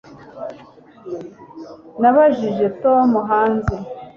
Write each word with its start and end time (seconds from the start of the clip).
Nabajije 2.01 2.65
Tom 2.81 3.09
hanze 3.29 3.75